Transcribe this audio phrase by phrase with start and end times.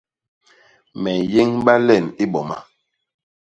[1.01, 2.57] Me nyéñba len i boma.